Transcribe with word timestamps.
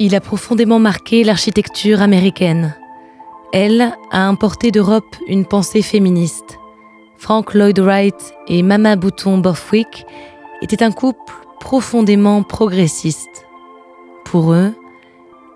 Il 0.00 0.14
a 0.14 0.20
profondément 0.20 0.78
marqué 0.78 1.24
l'architecture 1.24 2.02
américaine. 2.02 2.76
Elle 3.52 3.92
a 4.12 4.28
importé 4.28 4.70
d'Europe 4.70 5.16
une 5.26 5.44
pensée 5.44 5.82
féministe. 5.82 6.60
Frank 7.16 7.52
Lloyd 7.52 7.80
Wright 7.80 8.34
et 8.46 8.62
Mama 8.62 8.94
Bouton 8.94 9.38
Borthwick 9.38 10.06
étaient 10.62 10.84
un 10.84 10.92
couple 10.92 11.34
profondément 11.58 12.44
progressiste. 12.44 13.46
Pour 14.24 14.52
eux, 14.52 14.72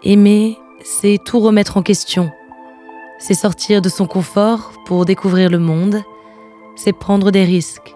aimer, 0.03 0.59
c'est 0.83 1.19
tout 1.25 1.39
remettre 1.39 1.77
en 1.77 1.83
question. 1.83 2.33
C'est 3.21 3.35
sortir 3.35 3.81
de 3.81 3.89
son 3.89 4.09
confort 4.09 4.73
pour 4.87 5.05
découvrir 5.05 5.51
le 5.51 5.61
monde. 5.61 6.03
C'est 6.75 6.93
prendre 6.93 7.31
des 7.31 7.45
risques. 7.45 7.95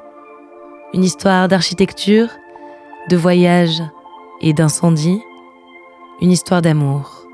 Une 0.95 1.03
histoire 1.03 1.49
d'architecture, 1.49 2.29
de 3.11 3.17
voyage 3.17 3.83
et 4.41 4.53
d'incendie. 4.53 5.21
Une 6.21 6.31
histoire 6.33 6.63
d'amour. 6.63 7.27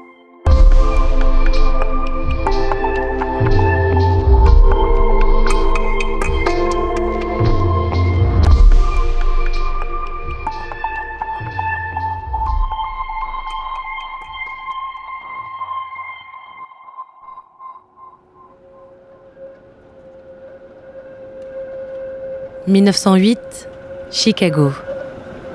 1908, 22.67 23.69
Chicago. 24.11 24.73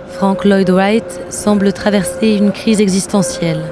Frank 0.09 0.45
Lloyd 0.45 0.69
Wright 0.69 1.21
semble 1.29 1.71
traverser 1.73 2.35
une 2.35 2.51
crise 2.51 2.81
existentielle. 2.81 3.63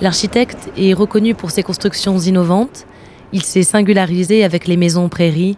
L'architecte 0.00 0.68
est 0.76 0.94
reconnu 0.94 1.34
pour 1.34 1.50
ses 1.52 1.62
constructions 1.62 2.18
innovantes. 2.18 2.86
Il 3.32 3.42
s'est 3.42 3.62
singularisé 3.62 4.42
avec 4.42 4.66
les 4.66 4.76
maisons 4.76 5.08
prairies, 5.08 5.56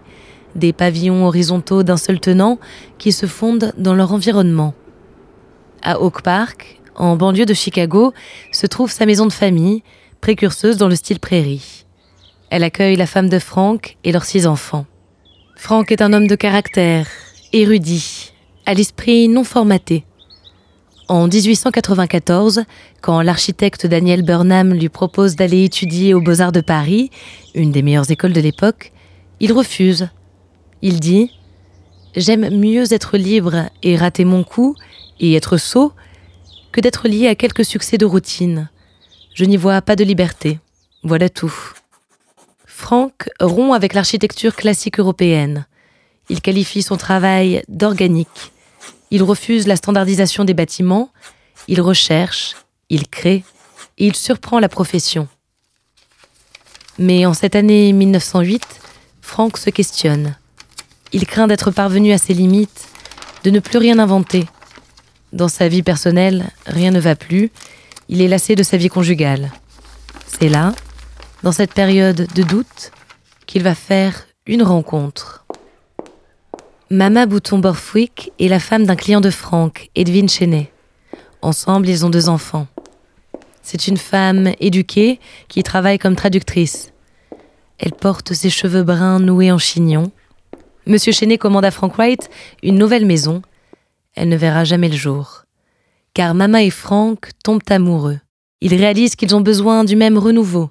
des 0.54 0.72
pavillons 0.72 1.26
horizontaux 1.26 1.82
d'un 1.82 1.96
seul 1.96 2.20
tenant 2.20 2.58
qui 2.98 3.12
se 3.12 3.26
fondent 3.26 3.72
dans 3.78 3.94
leur 3.94 4.12
environnement. 4.12 4.74
À 5.82 6.00
Oak 6.00 6.22
Park, 6.22 6.80
en 6.94 7.16
banlieue 7.16 7.46
de 7.46 7.54
Chicago, 7.54 8.12
se 8.52 8.66
trouve 8.66 8.90
sa 8.90 9.06
maison 9.06 9.26
de 9.26 9.32
famille, 9.32 9.82
précurseuse 10.20 10.76
dans 10.76 10.88
le 10.88 10.96
style 10.96 11.20
prairie. 11.20 11.86
Elle 12.50 12.64
accueille 12.64 12.96
la 12.96 13.06
femme 13.06 13.28
de 13.28 13.38
Frank 13.38 13.96
et 14.04 14.12
leurs 14.12 14.24
six 14.24 14.46
enfants. 14.46 14.86
Frank 15.56 15.90
est 15.90 16.02
un 16.02 16.12
homme 16.12 16.26
de 16.26 16.36
caractère, 16.36 17.06
érudit, 17.52 18.25
à 18.66 18.74
l'esprit 18.74 19.28
non 19.28 19.44
formaté. 19.44 20.04
En 21.08 21.28
1894, 21.28 22.64
quand 23.00 23.22
l'architecte 23.22 23.86
Daniel 23.86 24.22
Burnham 24.22 24.74
lui 24.74 24.88
propose 24.88 25.36
d'aller 25.36 25.62
étudier 25.64 26.14
aux 26.14 26.20
Beaux-Arts 26.20 26.52
de 26.52 26.60
Paris, 26.60 27.10
une 27.54 27.70
des 27.70 27.82
meilleures 27.82 28.10
écoles 28.10 28.32
de 28.32 28.40
l'époque, 28.40 28.92
il 29.38 29.52
refuse. 29.52 30.08
Il 30.82 30.98
dit 30.98 31.30
J'aime 32.16 32.50
mieux 32.50 32.92
être 32.92 33.16
libre 33.16 33.70
et 33.82 33.96
rater 33.96 34.24
mon 34.24 34.42
coup 34.42 34.74
et 35.20 35.34
être 35.34 35.58
sot 35.58 35.92
que 36.72 36.80
d'être 36.80 37.06
lié 37.06 37.28
à 37.28 37.36
quelques 37.36 37.64
succès 37.64 37.98
de 37.98 38.04
routine. 38.04 38.68
Je 39.34 39.44
n'y 39.44 39.56
vois 39.56 39.80
pas 39.82 39.96
de 39.96 40.04
liberté. 40.04 40.58
Voilà 41.04 41.28
tout. 41.28 41.54
Franck 42.64 43.28
rompt 43.38 43.74
avec 43.74 43.94
l'architecture 43.94 44.56
classique 44.56 44.98
européenne. 44.98 45.66
Il 46.28 46.40
qualifie 46.40 46.82
son 46.82 46.96
travail 46.96 47.62
d'organique. 47.68 48.52
Il 49.16 49.22
refuse 49.22 49.66
la 49.66 49.76
standardisation 49.76 50.44
des 50.44 50.52
bâtiments. 50.52 51.08
Il 51.68 51.80
recherche, 51.80 52.54
il 52.90 53.08
crée 53.08 53.44
et 53.96 54.06
il 54.06 54.14
surprend 54.14 54.58
la 54.58 54.68
profession. 54.68 55.26
Mais 56.98 57.24
en 57.24 57.32
cette 57.32 57.56
année 57.56 57.94
1908, 57.94 58.62
Franck 59.22 59.56
se 59.56 59.70
questionne. 59.70 60.36
Il 61.14 61.26
craint 61.26 61.46
d'être 61.46 61.70
parvenu 61.70 62.12
à 62.12 62.18
ses 62.18 62.34
limites, 62.34 62.88
de 63.42 63.48
ne 63.48 63.58
plus 63.58 63.78
rien 63.78 63.98
inventer. 63.98 64.44
Dans 65.32 65.48
sa 65.48 65.66
vie 65.66 65.82
personnelle, 65.82 66.50
rien 66.66 66.90
ne 66.90 67.00
va 67.00 67.16
plus. 67.16 67.50
Il 68.10 68.20
est 68.20 68.28
lassé 68.28 68.54
de 68.54 68.62
sa 68.62 68.76
vie 68.76 68.90
conjugale. 68.90 69.50
C'est 70.26 70.50
là, 70.50 70.74
dans 71.42 71.52
cette 71.52 71.72
période 71.72 72.28
de 72.34 72.42
doute 72.42 72.92
qu'il 73.46 73.62
va 73.62 73.74
faire 73.74 74.26
une 74.44 74.62
rencontre. 74.62 75.46
Mama 76.90 77.26
Bouton 77.26 77.58
Borthwick 77.58 78.32
est 78.38 78.48
la 78.48 78.60
femme 78.60 78.84
d'un 78.84 78.96
client 78.96 79.20
de 79.20 79.30
Franck, 79.30 79.90
Edwin 79.94 80.28
Chenet. 80.28 80.70
Ensemble, 81.42 81.88
ils 81.88 82.06
ont 82.06 82.10
deux 82.10 82.28
enfants. 82.28 82.66
C'est 83.62 83.88
une 83.88 83.96
femme 83.96 84.52
éduquée 84.60 85.18
qui 85.48 85.62
travaille 85.62 85.98
comme 85.98 86.16
traductrice. 86.16 86.92
Elle 87.78 87.92
porte 87.92 88.32
ses 88.32 88.50
cheveux 88.50 88.84
bruns 88.84 89.18
noués 89.18 89.50
en 89.50 89.58
chignon. 89.58 90.12
Monsieur 90.86 91.12
Chenet 91.12 91.38
commande 91.38 91.64
à 91.64 91.70
Frank 91.70 91.94
Wright 91.96 92.30
une 92.62 92.78
nouvelle 92.78 93.06
maison. 93.06 93.42
Elle 94.14 94.28
ne 94.28 94.36
verra 94.36 94.64
jamais 94.64 94.88
le 94.88 94.96
jour. 94.96 95.44
Car 96.14 96.34
Mama 96.34 96.62
et 96.62 96.70
Frank 96.70 97.30
tombent 97.42 97.68
amoureux. 97.68 98.20
Ils 98.60 98.74
réalisent 98.74 99.16
qu'ils 99.16 99.34
ont 99.34 99.40
besoin 99.40 99.84
du 99.84 99.96
même 99.96 100.16
renouveau 100.16 100.70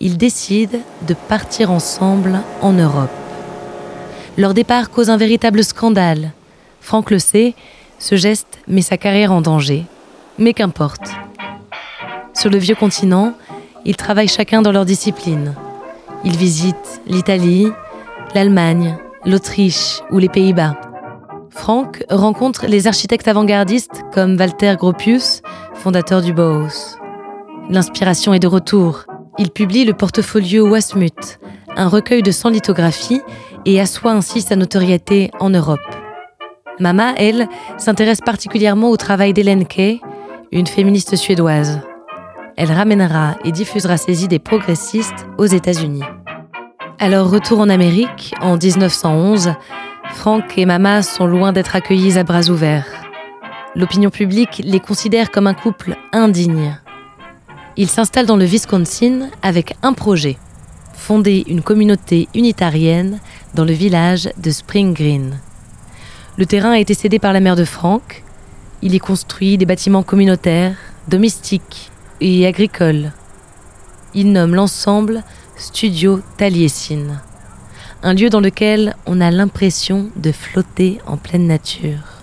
ils 0.00 0.16
décident 0.16 0.78
de 1.06 1.14
partir 1.14 1.70
ensemble 1.70 2.40
en 2.62 2.72
Europe. 2.72 3.10
Leur 4.38 4.54
départ 4.54 4.90
cause 4.90 5.10
un 5.10 5.16
véritable 5.16 5.64
scandale. 5.64 6.30
Franck 6.80 7.10
le 7.10 7.18
sait, 7.18 7.54
ce 7.98 8.14
geste 8.14 8.60
met 8.68 8.82
sa 8.82 8.96
carrière 8.96 9.32
en 9.32 9.40
danger. 9.40 9.84
Mais 10.38 10.52
qu'importe. 10.52 11.10
Sur 12.34 12.48
le 12.48 12.58
vieux 12.58 12.76
continent, 12.76 13.34
ils 13.84 13.96
travaillent 13.96 14.28
chacun 14.28 14.62
dans 14.62 14.70
leur 14.70 14.84
discipline. 14.84 15.56
Ils 16.24 16.36
visitent 16.36 17.00
l'Italie, 17.08 17.66
l'Allemagne, 18.32 18.96
l'Autriche 19.24 20.02
ou 20.12 20.18
les 20.18 20.28
Pays-Bas. 20.28 20.76
Franck 21.50 22.04
rencontre 22.08 22.66
les 22.68 22.86
architectes 22.86 23.26
avant-gardistes 23.26 24.04
comme 24.14 24.36
Walter 24.36 24.76
Gropius, 24.78 25.42
fondateur 25.74 26.22
du 26.22 26.32
Bauhaus. 26.32 26.96
L'inspiration 27.70 28.32
est 28.34 28.38
de 28.38 28.46
retour 28.46 29.04
il 29.38 29.50
publie 29.50 29.84
le 29.84 29.94
portfolio 29.94 30.68
Wasmut, 30.68 31.38
un 31.76 31.88
recueil 31.88 32.22
de 32.22 32.32
100 32.32 32.50
lithographies, 32.50 33.20
et 33.68 33.80
assoit 33.80 34.12
ainsi 34.12 34.40
sa 34.40 34.56
notoriété 34.56 35.30
en 35.40 35.50
Europe. 35.50 35.78
Mama, 36.80 37.12
elle, 37.18 37.48
s'intéresse 37.76 38.22
particulièrement 38.22 38.88
au 38.88 38.96
travail 38.96 39.34
d'Hélène 39.34 39.66
Kay, 39.66 40.00
une 40.52 40.66
féministe 40.66 41.16
suédoise. 41.16 41.80
Elle 42.56 42.72
ramènera 42.72 43.36
et 43.44 43.52
diffusera 43.52 43.98
ses 43.98 44.24
idées 44.24 44.38
progressistes 44.38 45.26
aux 45.36 45.44
États-Unis. 45.44 46.02
Alors 46.98 47.30
retour 47.30 47.60
en 47.60 47.68
Amérique, 47.68 48.34
en 48.40 48.56
1911, 48.56 49.52
Frank 50.14 50.56
et 50.56 50.64
Mama 50.64 51.02
sont 51.02 51.26
loin 51.26 51.52
d'être 51.52 51.76
accueillis 51.76 52.18
à 52.18 52.24
bras 52.24 52.48
ouverts. 52.48 52.86
L'opinion 53.74 54.08
publique 54.08 54.62
les 54.64 54.80
considère 54.80 55.30
comme 55.30 55.46
un 55.46 55.52
couple 55.52 55.94
indigne. 56.12 56.78
Il 57.76 57.88
s'installe 57.88 58.24
dans 58.24 58.38
le 58.38 58.46
Wisconsin 58.46 59.28
avec 59.42 59.76
un 59.82 59.92
projet 59.92 60.38
fonder 60.98 61.44
une 61.46 61.62
communauté 61.62 62.28
unitarienne 62.34 63.20
dans 63.54 63.64
le 63.64 63.72
village 63.72 64.28
de 64.36 64.50
Spring 64.50 64.92
Green. 64.92 65.38
Le 66.36 66.44
terrain 66.44 66.72
a 66.72 66.78
été 66.78 66.92
cédé 66.94 67.18
par 67.18 67.32
la 67.32 67.40
mère 67.40 67.56
de 67.56 67.64
Frank. 67.64 68.22
Il 68.82 68.94
y 68.94 68.98
construit 68.98 69.56
des 69.56 69.66
bâtiments 69.66 70.02
communautaires, 70.02 70.76
domestiques 71.08 71.90
et 72.20 72.46
agricoles. 72.46 73.12
Il 74.14 74.32
nomme 74.32 74.54
l'ensemble 74.54 75.22
Studio 75.56 76.20
Taliesin, 76.36 77.20
un 78.02 78.14
lieu 78.14 78.30
dans 78.30 78.40
lequel 78.40 78.94
on 79.06 79.20
a 79.20 79.30
l'impression 79.30 80.10
de 80.16 80.32
flotter 80.32 81.00
en 81.06 81.16
pleine 81.16 81.46
nature. 81.46 82.22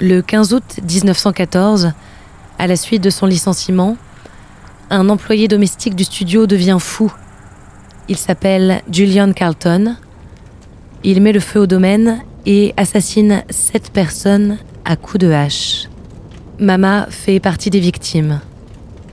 Le 0.00 0.22
15 0.22 0.54
août 0.54 0.80
1914, 0.82 1.92
à 2.58 2.66
la 2.66 2.76
suite 2.76 3.02
de 3.02 3.10
son 3.10 3.26
licenciement, 3.26 3.96
un 4.90 5.08
employé 5.08 5.48
domestique 5.48 5.94
du 5.94 6.04
studio 6.04 6.46
devient 6.46 6.78
fou. 6.80 7.12
Il 8.08 8.16
s'appelle 8.16 8.82
Julian 8.90 9.32
Carlton. 9.32 9.96
Il 11.02 11.22
met 11.22 11.32
le 11.32 11.40
feu 11.40 11.60
au 11.60 11.66
domaine 11.66 12.20
et 12.46 12.74
assassine 12.76 13.42
sept 13.50 13.90
personnes 13.90 14.58
à 14.84 14.96
coups 14.96 15.24
de 15.24 15.30
hache. 15.30 15.88
Mama 16.58 17.06
fait 17.10 17.40
partie 17.40 17.70
des 17.70 17.80
victimes. 17.80 18.40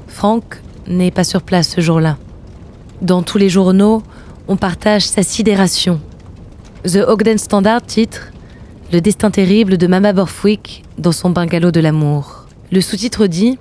Frank 0.07 0.61
n'est 0.87 1.11
pas 1.11 1.23
sur 1.23 1.41
place 1.41 1.69
ce 1.69 1.81
jour-là. 1.81 2.17
Dans 3.01 3.23
tous 3.23 3.37
les 3.37 3.49
journaux, 3.49 4.03
on 4.47 4.57
partage 4.57 5.07
sa 5.07 5.23
sidération. 5.23 5.99
The 6.83 6.97
Ogden 7.07 7.37
Standard 7.37 7.83
titre 7.85 8.31
Le 8.91 9.01
destin 9.01 9.31
terrible 9.31 9.77
de 9.77 9.87
Mama 9.87 10.13
Borthwick 10.13 10.83
dans 10.97 11.11
son 11.11 11.29
bungalow 11.29 11.71
de 11.71 11.79
l'amour. 11.79 12.45
Le 12.71 12.81
sous-titre 12.81 13.27
dit 13.27 13.57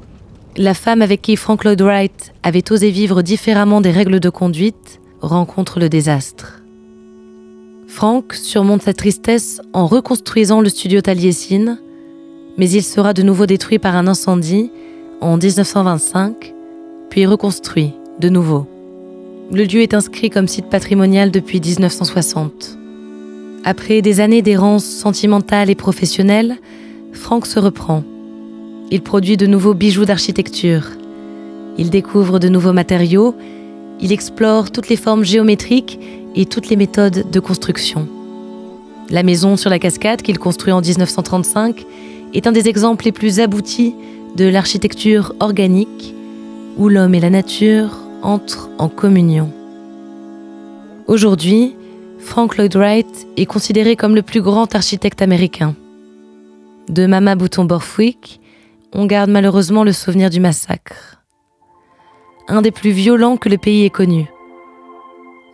La 0.57 0.75
femme 0.75 1.01
avec 1.01 1.23
qui 1.23 1.37
Frank 1.37 1.65
Lloyd 1.65 1.81
Wright 1.81 2.33
avait 2.43 2.73
osé 2.73 2.91
vivre 2.91 3.23
différemment 3.23 3.81
des 3.81 3.93
règles 3.93 4.19
de 4.19 4.31
conduite 4.31 5.01
rencontre 5.21 5.79
le 5.79 5.89
désastre. 5.89 6.61
Frank 7.87 8.35
surmonte 8.35 8.83
sa 8.83 8.93
tristesse 8.93 9.61
en 9.73 9.87
reconstruisant 9.87 10.61
le 10.61 10.69
studio 10.69 11.01
Taliesin, 11.01 11.79
mais 12.57 12.69
il 12.69 12.83
sera 12.83 13.13
de 13.13 13.23
nouveau 13.23 13.47
détruit 13.47 13.79
par 13.79 13.95
un 13.95 14.09
incendie 14.09 14.71
en 15.21 15.37
1925, 15.37 16.55
puis 17.11 17.27
reconstruit 17.27 17.93
de 18.19 18.29
nouveau. 18.29 18.67
Le 19.53 19.65
lieu 19.65 19.83
est 19.83 19.95
inscrit 19.95 20.31
comme 20.31 20.49
site 20.49 20.69
patrimonial 20.69 21.31
depuis 21.31 21.61
1960. 21.61 22.79
Après 23.65 24.03
des 24.03 24.21
années 24.21 24.43
d'errance 24.43 24.85
sentimentale 24.85 25.71
et 25.71 25.75
professionnelle, 25.75 26.57
Franck 27.13 27.47
se 27.47 27.59
reprend. 27.59 28.03
Il 28.93 29.03
produit 29.03 29.37
de 29.37 29.47
nouveaux 29.47 29.75
bijoux 29.75 30.05
d'architecture. 30.05 30.89
Il 31.79 31.91
découvre 31.91 32.41
de 32.41 32.49
nouveaux 32.49 32.73
matériaux. 32.73 33.37
Il 34.01 34.13
explore 34.13 34.73
toutes 34.73 34.89
les 34.89 34.97
formes 34.97 35.25
géométriques 35.25 36.01
et 36.35 36.45
toutes 36.45 36.69
les 36.69 36.77
méthodes 36.77 37.31
de 37.31 37.41
construction. 37.41 38.09
La 39.09 39.23
maison 39.23 39.57
sur 39.57 39.71
la 39.71 39.79
cascade 39.79 40.23
qu'il 40.23 40.39
construit 40.39 40.73
en 40.73 40.81
1935 40.81 41.85
est 42.35 42.47
un 42.47 42.53
des 42.53 42.69
exemples 42.69 43.05
les 43.05 43.13
plus 43.13 43.39
aboutis 43.39 43.95
de 44.37 44.47
l'architecture 44.47 45.35
organique 45.39 46.15
où 46.77 46.89
l'homme 46.89 47.15
et 47.15 47.21
la 47.21 47.31
nature 47.31 47.97
entrent 48.23 48.71
en 48.79 48.89
communion. 48.89 49.51
Aujourd'hui, 51.07 51.75
Frank 52.19 52.57
Lloyd 52.57 52.75
Wright 52.77 53.27
est 53.37 53.47
considéré 53.47 53.97
comme 53.97 54.15
le 54.15 54.23
plus 54.23 54.43
grand 54.43 54.75
architecte 54.75 55.23
américain. 55.23 55.75
De 56.89 57.07
Mama 57.07 57.35
Bouton 57.35 57.65
Borthwick, 57.65 58.40
on 58.93 59.07
garde 59.07 59.31
malheureusement 59.31 59.85
le 59.85 59.93
souvenir 59.93 60.31
du 60.31 60.41
massacre. 60.41 61.23
Un 62.49 62.63
des 62.63 62.71
plus 62.71 62.91
violents 62.91 63.37
que 63.37 63.49
le 63.49 63.59
pays 63.59 63.85
ait 63.85 63.91
connu. 63.91 64.27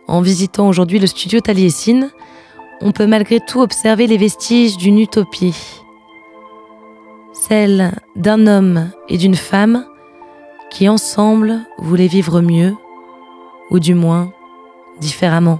En 0.07 0.21
visitant 0.21 0.67
aujourd'hui 0.67 0.99
le 0.99 1.07
studio 1.07 1.39
Taliesin, 1.39 2.09
on 2.81 2.91
peut 2.91 3.07
malgré 3.07 3.39
tout 3.39 3.61
observer 3.61 4.07
les 4.07 4.17
vestiges 4.17 4.77
d'une 4.77 4.99
utopie. 4.99 5.81
Celle 7.33 7.91
d'un 8.15 8.47
homme 8.47 8.91
et 9.09 9.17
d'une 9.17 9.35
femme 9.35 9.85
qui 10.71 10.89
ensemble 10.89 11.59
voulaient 11.77 12.07
vivre 12.07 12.41
mieux, 12.41 12.75
ou 13.69 13.79
du 13.79 13.93
moins 13.93 14.31
différemment. 14.99 15.59